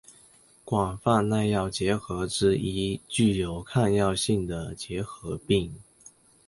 [0.65, 5.75] 广泛耐药结核之一具有抗药性的结核病。